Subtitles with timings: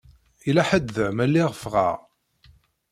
[0.45, 1.97] Yella ḥedd da mi lliɣ ffɣeɣ?